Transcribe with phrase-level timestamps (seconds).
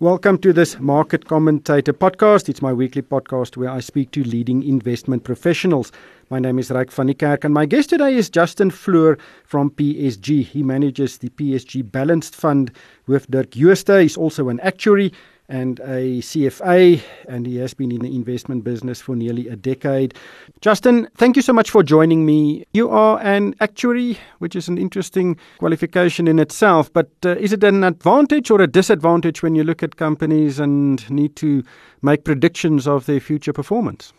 [0.00, 2.48] Welcome to this Market Commentator podcast.
[2.48, 5.90] It's my weekly podcast where I speak to leading investment professionals.
[6.30, 9.70] My name is Ryk van die Kerk and my guest today is Justin Floor from
[9.70, 10.44] PSG.
[10.44, 12.70] He manages the PSG Balanced Fund
[13.08, 14.00] with Dirk Jooste.
[14.00, 15.12] He's also an actuary
[15.48, 20.14] and a CFA, and he has been in the investment business for nearly a decade.
[20.60, 22.64] Justin, thank you so much for joining me.
[22.74, 27.64] You are an actuary, which is an interesting qualification in itself, but uh, is it
[27.64, 31.64] an advantage or a disadvantage when you look at companies and need to
[32.02, 34.12] make predictions of their future performance?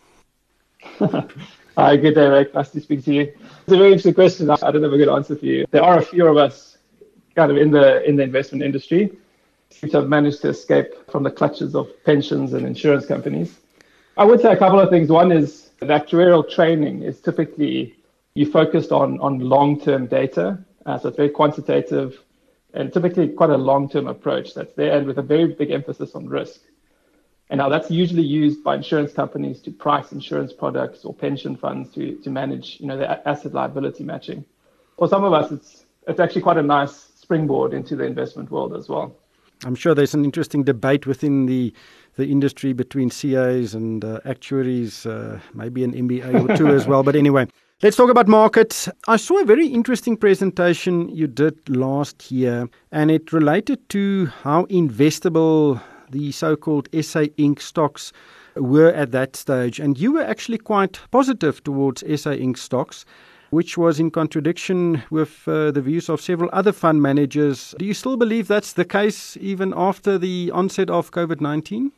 [1.76, 2.52] Hi, good day, Ryk.
[2.54, 3.22] Nice to speak to you.
[3.22, 4.50] It's a very interesting question.
[4.50, 5.64] I don't have a good answer for you.
[5.70, 6.78] There are a few of us
[7.36, 9.10] kind of in the in the investment industry
[9.80, 13.58] which have managed to escape from the clutches of pensions and insurance companies.
[14.16, 15.08] I would say a couple of things.
[15.08, 17.94] One is the actuarial training is typically
[18.34, 22.18] you focused on on long-term data, uh, so it's very quantitative
[22.74, 26.28] and typically quite a long-term approach that's there and with a very big emphasis on
[26.28, 26.60] risk.
[27.48, 31.92] And now that's usually used by insurance companies to price insurance products or pension funds
[31.94, 34.44] to, to manage, you know, the asset liability matching.
[34.96, 38.74] For some of us, it's it's actually quite a nice springboard into the investment world
[38.74, 39.16] as well.
[39.64, 41.72] I'm sure there's an interesting debate within the
[42.16, 47.02] the industry between CAs and uh, actuaries, uh, maybe an MBA or two as well.
[47.02, 47.46] But anyway,
[47.82, 48.88] let's talk about markets.
[49.06, 54.64] I saw a very interesting presentation you did last year, and it related to how
[54.66, 57.60] investable the so-called SA Inc.
[57.60, 58.12] stocks
[58.56, 59.78] were at that stage.
[59.78, 62.58] And you were actually quite positive towards SA Inc.
[62.58, 63.04] stocks
[63.50, 67.74] which was in contradiction with uh, the views of several other fund managers.
[67.78, 71.92] Do you still believe that's the case even after the onset of COVID 19?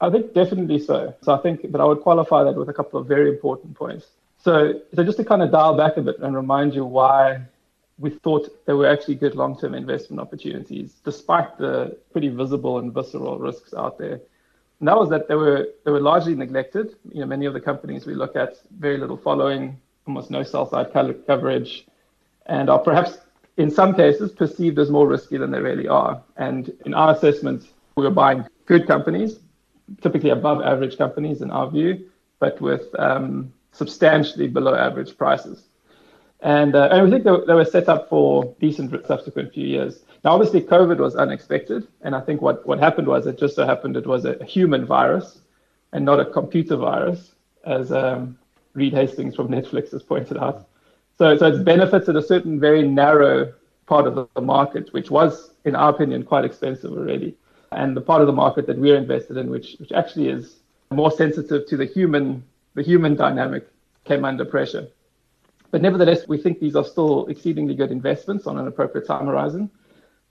[0.00, 1.14] I think definitely so.
[1.22, 4.06] So I think, but I would qualify that with a couple of very important points.
[4.38, 7.42] So, so just to kind of dial back a bit and remind you why
[7.98, 13.38] we thought there were actually good long-term investment opportunities, despite the pretty visible and visceral
[13.38, 14.18] risks out there.
[14.78, 16.96] And that was that they were they were largely neglected.
[17.12, 20.68] You know, many of the companies we look at, very little following, almost no sell
[20.68, 21.86] side coverage,
[22.46, 23.18] and are perhaps
[23.56, 26.22] in some cases perceived as more risky than they really are.
[26.36, 29.40] And in our assessment, we were buying good companies,
[30.00, 32.08] typically above average companies in our view,
[32.38, 35.64] but with um, substantially below average prices.
[36.40, 40.04] And, uh, and we think they, they were set up for decent subsequent few years.
[40.24, 41.86] Now, obviously, COVID was unexpected.
[42.00, 44.86] And I think what, what happened was it just so happened it was a human
[44.86, 45.40] virus
[45.92, 47.32] and not a computer virus,
[47.66, 48.38] as um,
[48.80, 50.66] Reed Hastings from Netflix has pointed out.
[51.18, 53.52] So, so it's benefited a certain very narrow
[53.86, 57.36] part of the market, which was, in our opinion, quite expensive already.
[57.72, 60.56] And the part of the market that we're invested in, which, which actually is
[60.90, 62.42] more sensitive to the human,
[62.74, 63.68] the human dynamic,
[64.04, 64.88] came under pressure.
[65.70, 69.70] But nevertheless, we think these are still exceedingly good investments on an appropriate time horizon.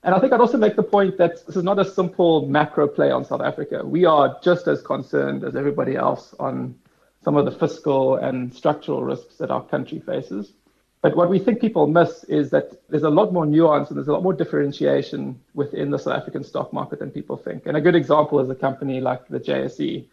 [0.03, 2.87] And I think I'd also make the point that this is not a simple macro
[2.87, 3.85] play on South Africa.
[3.85, 6.75] We are just as concerned as everybody else on
[7.23, 10.53] some of the fiscal and structural risks that our country faces.
[11.01, 14.09] But what we think people miss is that there's a lot more nuance and there's
[14.09, 17.65] a lot more differentiation within the South African stock market than people think.
[17.65, 20.05] And a good example is a company like the JSE.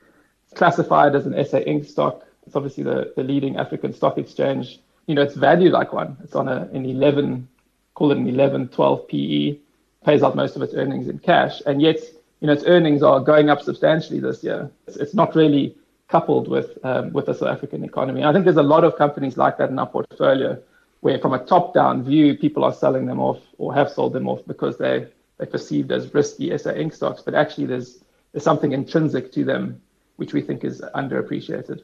[0.44, 1.86] It's classified as an SA Inc.
[1.86, 2.24] stock.
[2.46, 4.78] It's obviously the, the leading African stock exchange.
[5.06, 6.16] You know, it's valued like one.
[6.22, 7.48] It's on a, an 11,
[7.94, 9.58] call it an 11, 12 PE,
[10.04, 11.60] pays out most of its earnings in cash.
[11.66, 11.98] And yet,
[12.40, 14.70] you know, its earnings are going up substantially this year.
[14.86, 15.76] It's, it's not really
[16.08, 18.24] coupled with um, with the South African economy.
[18.24, 20.60] I think there's a lot of companies like that in our portfolio,
[21.00, 24.40] where from a top-down view, people are selling them off or have sold them off
[24.46, 25.06] because they
[25.38, 26.94] they're perceived as risky SA Inc.
[26.94, 29.80] stocks, but actually there's there's something intrinsic to them
[30.16, 31.82] which we think is underappreciated.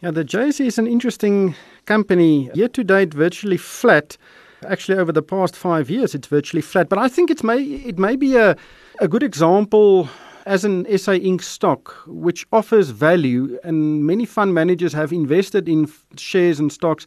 [0.00, 1.54] Yeah, the JSE is an interesting
[1.86, 2.50] company.
[2.54, 4.16] Year to date, virtually flat.
[4.66, 6.88] Actually, over the past five years, it's virtually flat.
[6.88, 8.56] But I think it may it may be a
[9.00, 10.08] a good example
[10.46, 11.42] as an SA Inc.
[11.42, 17.06] stock, which offers value, and many fund managers have invested in shares and stocks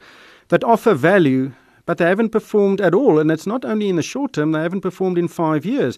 [0.49, 1.51] that offer value,
[1.85, 3.19] but they haven't performed at all.
[3.19, 5.97] And it's not only in the short term, they haven't performed in five years.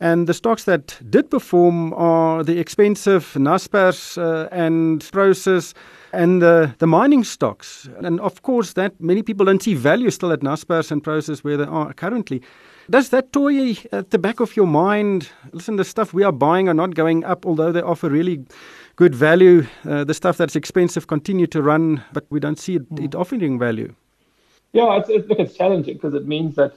[0.00, 5.74] And the stocks that did perform are the expensive Naspers uh, and Prosus
[6.12, 7.88] and the, the mining stocks.
[8.02, 11.56] And of course, that many people don't see value still at Naspers and Prosus where
[11.56, 12.42] they are currently.
[12.88, 15.30] Does that toy at the back of your mind?
[15.52, 18.44] Listen, the stuff we are buying are not going up, although they offer really
[18.94, 19.66] good value.
[19.84, 23.04] Uh, the stuff that's expensive continue to run, but we don't see it, mm.
[23.04, 23.92] it offering value.
[24.72, 26.74] Yeah, it's, it, look, it's challenging because it means that,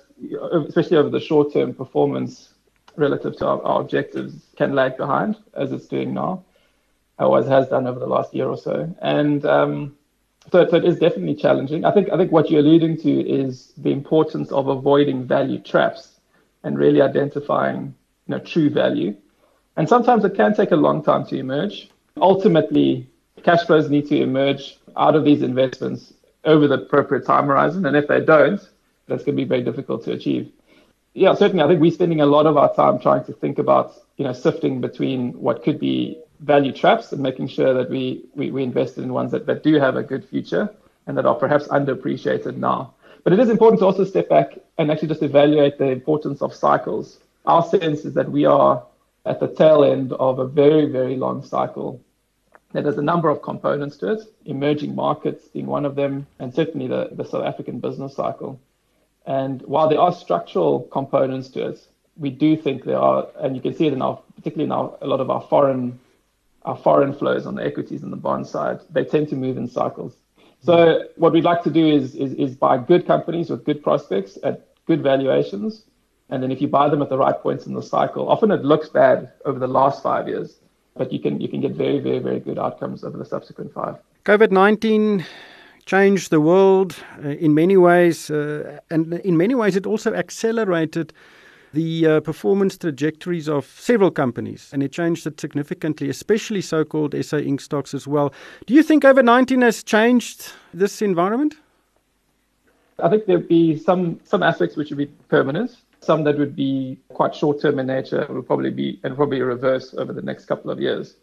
[0.68, 2.54] especially over the short term, performance
[2.96, 6.44] relative to our, our, objectives can lag behind, as it's doing now,
[7.20, 8.94] always has done over the last year or so.
[9.02, 9.96] And um,
[10.52, 11.86] so, so it is definitely challenging.
[11.86, 16.20] I think I think what you're alluding to is the importance of avoiding value traps
[16.64, 17.94] and really identifying
[18.28, 19.16] you know true value.
[19.78, 21.90] And sometimes it can take a long time to emerge.
[22.18, 23.08] Ultimately,
[23.44, 26.14] cash flows need to emerge out of these investments
[26.44, 27.86] over the appropriate time horizon.
[27.86, 28.60] And if they don't,
[29.08, 30.52] that's going to be very difficult to achieve.
[31.14, 31.64] Yeah, certainly.
[31.64, 34.34] I think we're spending a lot of our time trying to think about, you know,
[34.34, 39.04] sifting between what could be value traps and making sure that we, we, we invested
[39.04, 40.70] in ones that, that do have a good future
[41.08, 42.94] and that are perhaps underappreciated now.
[43.24, 46.54] But it is important to also step back and actually just evaluate the importance of
[46.54, 47.20] cycles.
[47.46, 48.84] Our sense is that we are
[49.26, 52.02] at the tail end of a very, very long cycle.
[52.74, 56.54] Now, there's a number of components to it, emerging markets being one of them, and
[56.54, 58.60] certainly the, the South African business cycle.
[59.26, 61.88] And while there are structural components to it,
[62.18, 64.98] we do think there are, and you can see it in our, particularly in our,
[65.02, 66.00] a lot of our foreign,
[66.64, 69.68] our foreign flows on the equities and the bond side, they tend to move in
[69.68, 70.14] cycles.
[70.62, 74.38] So what we'd like to do is, is, is buy good companies with good prospects
[74.44, 75.84] at good valuations.
[76.30, 78.64] And then if you buy them at the right points in the cycle, often it
[78.64, 80.60] looks bad over the last five years,
[80.96, 83.96] but you can you can get very, very, very good outcomes over the subsequent five.
[84.26, 85.26] COVID nineteen
[85.86, 91.14] changed the world uh, in many ways, uh, and in many ways it also accelerated
[91.74, 97.14] the uh, performance trajectories of several companies, and it changed it significantly, especially so called
[97.14, 97.62] SA Inc.
[97.62, 98.34] stocks as well.
[98.66, 101.56] Do you think COVID 19 has changed this environment?
[103.02, 106.98] I think there'd be some, some aspects which would be permanent, some that would be
[107.10, 110.72] quite short term in nature, would probably be, and probably reverse over the next couple
[110.72, 111.16] of years.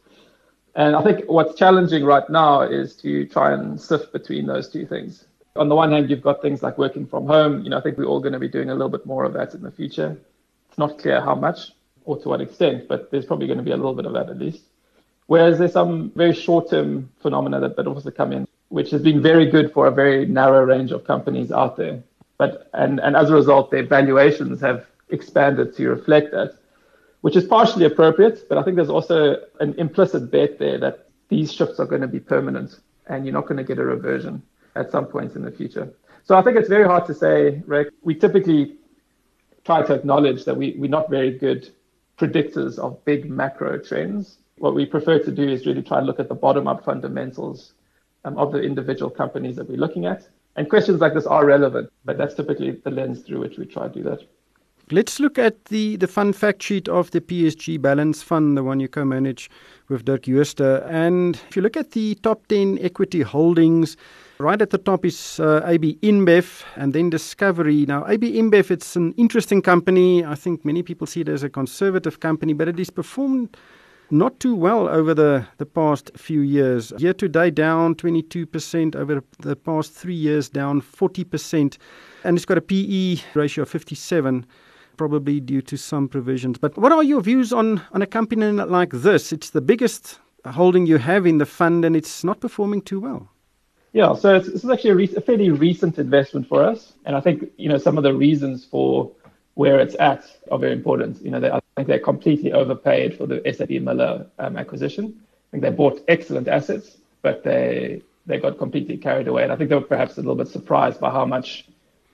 [0.74, 4.86] And I think what's challenging right now is to try and sift between those two
[4.86, 5.24] things.
[5.56, 7.62] On the one hand, you've got things like working from home.
[7.62, 9.32] You know, I think we're all going to be doing a little bit more of
[9.32, 10.18] that in the future.
[10.76, 11.70] It's not clear how much
[12.04, 14.28] or to what extent, but there's probably going to be a little bit of that
[14.28, 14.60] at least.
[15.26, 19.46] Whereas there's some very short-term phenomena that, that also come in, which has been very
[19.46, 22.02] good for a very narrow range of companies out there.
[22.36, 26.58] But and, and as a result, their valuations have expanded to reflect that,
[27.22, 28.46] which is partially appropriate.
[28.46, 32.06] But I think there's also an implicit bet there that these shifts are going to
[32.06, 34.42] be permanent, and you're not going to get a reversion
[34.74, 35.90] at some point in the future.
[36.24, 37.88] So I think it's very hard to say, Ryk.
[38.02, 38.75] We typically
[39.66, 41.68] try to acknowledge that we, we're not very good
[42.18, 44.38] predictors of big macro trends.
[44.58, 47.72] What we prefer to do is really try and look at the bottom up fundamentals
[48.24, 50.28] um, of the individual companies that we're looking at.
[50.54, 53.88] And questions like this are relevant, but that's typically the lens through which we try
[53.88, 54.20] to do that.
[54.92, 58.78] Let's look at the, the fund fact sheet of the PSG Balance Fund, the one
[58.78, 59.50] you co manage
[59.88, 60.60] with Dirk Jooste.
[60.60, 63.96] And if you look at the top 10 equity holdings,
[64.38, 67.86] Right at the top is uh, AB InBev and then Discovery.
[67.86, 70.26] Now, AB InBev, it's an interesting company.
[70.26, 73.56] I think many people see it as a conservative company, but it has performed
[74.10, 76.92] not too well over the, the past few years.
[76.98, 81.78] Year to date, down 22%, over the past three years, down 40%.
[82.22, 84.44] And it's got a PE ratio of 57
[84.98, 86.58] probably due to some provisions.
[86.58, 89.32] But what are your views on, on a company like this?
[89.32, 93.30] It's the biggest holding you have in the fund and it's not performing too well.
[93.96, 97.16] Yeah, so it's, this is actually a, re- a, fairly recent investment for us, and
[97.16, 99.10] I think you know some of the reasons for
[99.54, 101.22] where it's at are very important.
[101.22, 105.18] You know, they, I think they're completely overpaid for the SAB Miller um, acquisition.
[105.18, 109.56] I think they bought excellent assets, but they they got completely carried away, and I
[109.56, 111.64] think they were perhaps a little bit surprised by how much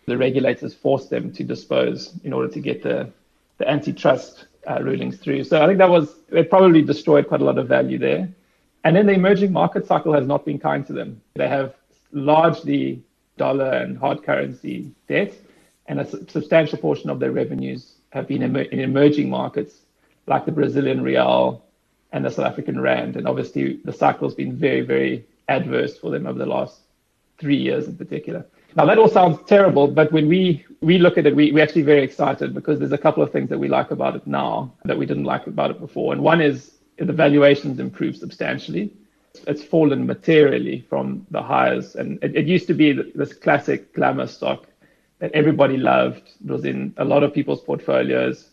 [0.06, 3.11] the regulators forced them to dispose in order to get the
[3.58, 5.43] the antitrust uh, rulings through.
[5.43, 8.28] So I think that was they probably destroyed quite a lot of value there.
[8.85, 11.21] And then the emerging market cycle has not been kind to them.
[11.35, 11.75] They have
[12.12, 13.03] largely
[13.37, 15.33] dollar and hard currency debt,
[15.87, 19.75] and a substantial portion of their revenues have been in emerging markets
[20.27, 21.65] like the Brazilian real
[22.12, 23.17] and the South African rand.
[23.17, 26.81] And obviously, the cycle has been very, very adverse for them over the last
[27.39, 28.45] three years in particular.
[28.77, 31.83] Now, that all sounds terrible, but when we, we look at it, we, we're actually
[31.83, 34.97] very excited because there's a couple of things that we like about it now that
[34.97, 36.12] we didn't like about it before.
[36.12, 36.73] And one is
[37.04, 38.92] the valuations improved substantially.
[39.47, 44.26] It's fallen materially from the highs, and it, it used to be this classic glamour
[44.26, 44.66] stock
[45.18, 46.23] that everybody loved.
[46.44, 48.50] It was in a lot of people's portfolios,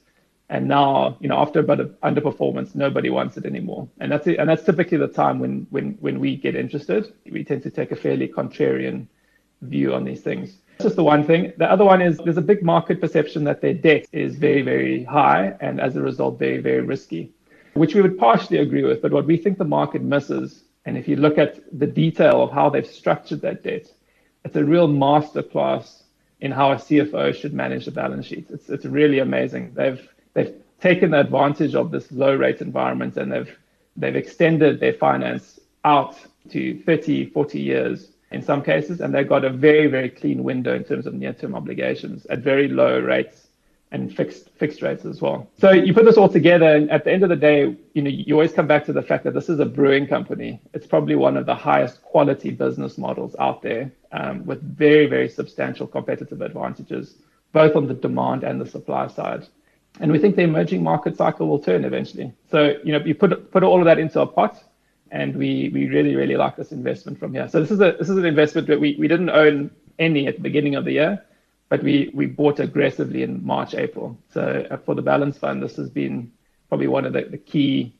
[0.49, 3.89] and now, you know, after a bit of underperformance, nobody wants it anymore.
[3.99, 7.13] And that's it, and that's typically the time when when when we get interested.
[7.29, 9.07] We tend to take a fairly contrarian
[9.61, 10.57] view on these things.
[10.77, 11.51] That's just the one thing.
[11.57, 15.03] The other one is there's a big market perception that their debt is very, very
[15.03, 17.33] high and as a result, very, very risky
[17.79, 19.01] which we would partially agree with.
[19.01, 22.51] But what we think the market misses, and if you look at the detail of
[22.51, 23.87] how they've structured that debt,
[24.45, 26.03] it's a real masterclass
[26.41, 28.47] in how a CFO should manage the balance sheet.
[28.49, 29.73] It's it's really amazing.
[29.73, 30.01] They've
[30.33, 33.57] they've taken advantage of this low rate environment and they've
[33.97, 36.15] they've extended their finance out
[36.49, 40.75] to 30, 40 years in some cases, and they've got a very, very clean window
[40.75, 43.48] in terms of near-term obligations at very low rates
[43.91, 45.49] and fixed fixed rates as well.
[45.57, 48.09] So you put this all together, and at the end of the day, you know,
[48.09, 50.61] you always come back to the fact that this is a brewing company.
[50.73, 55.27] It's probably one of the highest quality business models out there, um, with very very
[55.27, 57.15] substantial competitive advantages,
[57.51, 59.47] both on the demand and the supply side.
[59.99, 62.31] And we think the emerging market cycle will turn eventually.
[62.51, 64.63] So you know, you put put all of that into a pot,
[65.09, 67.49] and we we really really like this investment from here.
[67.49, 70.35] So this is a this is an investment that we we didn't own any at
[70.35, 71.25] the beginning of the year
[71.69, 74.17] but we, we bought aggressively in March, April.
[74.33, 76.31] So uh, for the balance fund, this has been
[76.67, 77.95] probably one of the, the key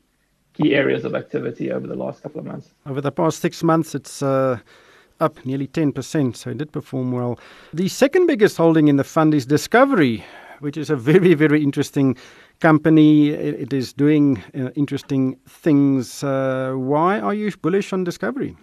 [0.54, 2.72] key areas of activity over the last couple of months.
[2.86, 4.60] Over the past six months, it's uh,
[5.20, 7.40] up nearly 10%, so it did perform well.
[7.74, 10.24] The second biggest holding in the fund is Discovery,
[10.60, 12.18] which is a very, very interesting
[12.60, 13.30] company.
[13.30, 16.24] It is doing uh, interesting things.
[16.24, 18.58] Uh, why are you bullish on Discovery?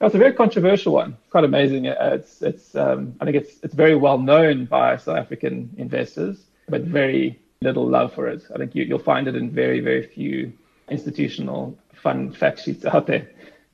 [0.00, 1.16] That's a very controversial one.
[1.30, 1.88] Quite amazing.
[1.88, 6.38] Uh, it's, it's, um, I think it's, it's very well known by South African investors,
[6.68, 8.44] but very little love for it.
[8.54, 10.52] I think you, will find it in very, very few
[10.88, 13.28] institutional fund fact sheets out there.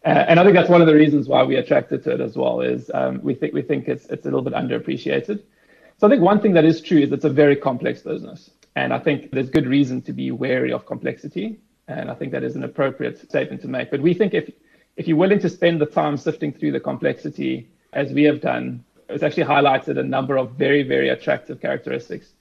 [0.05, 2.37] Uh, and I think that's one of the reasons why we attracted to it as
[2.37, 2.61] well.
[2.61, 5.43] Is um, we think we think it's it's a little bit underappreciated.
[5.99, 8.93] So I think one thing that is true is it's a very complex business, and
[8.93, 11.59] I think there's good reason to be wary of complexity.
[11.89, 13.91] And I think that is an appropriate statement to make.
[13.91, 14.51] But we think if
[14.97, 18.85] if you're willing to spend the time sifting through the complexity, as we have done,
[19.09, 22.33] it's actually highlighted a number of very, very attractive characteristics.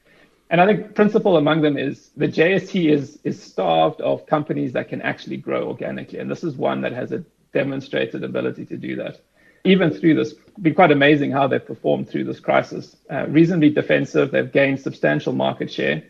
[0.49, 4.87] And I think principal among them is the JSE is, is starved of companies that
[4.87, 6.19] can actually grow organically.
[6.19, 9.19] And this is one that has a demonstrated ability to do that.
[9.63, 12.97] Even through this, been quite amazing how they've performed through this crisis.
[13.09, 16.03] Uh, reasonably defensive, they've gained substantial market share.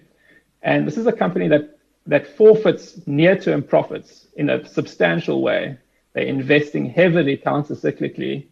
[0.61, 5.77] And this is a company that, that forfeits near term profits in a substantial way
[6.13, 8.45] they're investing heavily counter-cyclically,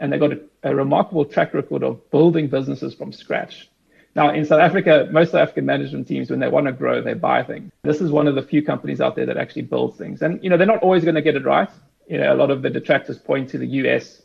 [0.00, 3.68] and they've got a, a remarkable track record of building businesses from scratch.
[4.16, 7.14] Now, in South Africa, most South African management teams, when they want to grow, they
[7.14, 7.72] buy things.
[7.82, 10.22] This is one of the few companies out there that actually builds things.
[10.22, 11.68] And, you know, they're not always going to get it right.
[12.08, 14.22] You know, a lot of the detractors point to the US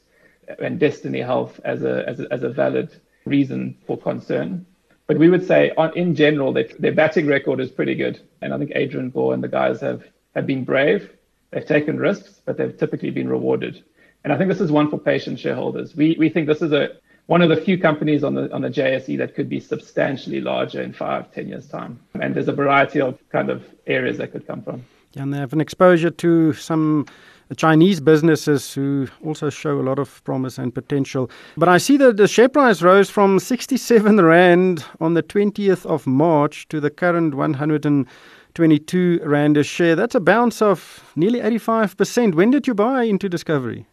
[0.60, 2.92] and Destiny Health as a, as a, as a valid
[3.26, 4.66] reason for concern.
[5.08, 8.20] But we would say, on, in general, their, their batting record is pretty good.
[8.42, 10.04] And I think Adrian Gore and the guys have,
[10.36, 11.12] have been brave
[11.52, 13.84] They've taken risks, but they've typically been rewarded.
[14.24, 15.96] And I think this is one for patient shareholders.
[15.96, 16.90] We, we think this is a,
[17.28, 20.82] one of the few companies on the, on the JSE that could be substantially larger
[20.82, 22.00] in five, ten years' time.
[22.20, 24.86] And there's a variety of kind of areas that could come from.
[25.14, 27.08] Yeah, and they have an exposure to some
[27.56, 31.32] Chinese businesses who also show a lot of promise and potential.
[31.58, 36.06] But I see that the share price rose from 67 Rand on the 20th of
[36.06, 38.08] March to the current 100.
[38.54, 39.96] 22 Rand a share.
[39.96, 42.36] That's a bounce of nearly 85%.
[42.36, 43.86] When did you buy into Discovery?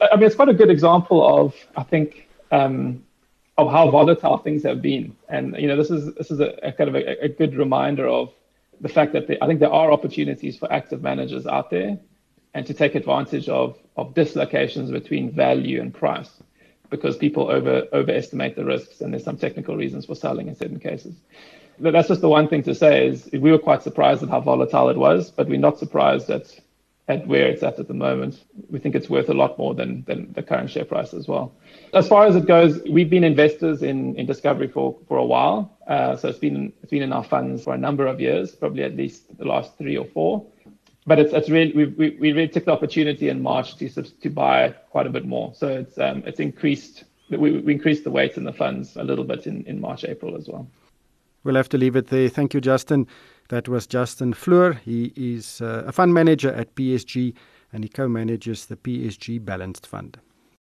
[0.00, 3.02] I mean, it's quite a good example of, I think, um,
[3.58, 5.16] of how volatile things have been.
[5.28, 8.08] And, you know, this is, this is a, a kind of a, a, good reminder
[8.08, 8.32] of
[8.80, 11.98] the fact that I think there are opportunities for active managers out there
[12.54, 16.30] and to take advantage of, of dislocations between value and price
[16.90, 20.78] because people over overestimate the risks and there's some technical reasons for selling in certain
[20.78, 21.14] cases
[21.90, 24.88] that's just the one thing to say is we were quite surprised at how volatile
[24.88, 26.58] it was, but we're not surprised at
[27.08, 28.44] at where it's at at the moment.
[28.70, 31.52] We think it's worth a lot more than than the current share price as well.
[31.92, 35.76] As far as it goes, we've been investors in in Discovery for for a while,
[35.88, 38.84] uh, so it's been it's been in our funds for a number of years, probably
[38.84, 40.46] at least the last three or four.
[41.04, 44.30] But it's it's really we we, we really took the opportunity in March to to
[44.30, 45.52] buy quite a bit more.
[45.54, 47.04] So it's um it's increased.
[47.30, 50.36] We, we increased the weight in the funds a little bit in, in March, April
[50.36, 50.68] as well.
[51.44, 52.28] We'll have to leave it there.
[52.28, 53.06] Thank you, Justin.
[53.48, 54.74] That was Justin Floor.
[54.74, 57.34] He is uh, a fund manager at PSG
[57.72, 60.18] and he co manages the PSG Balanced Fund.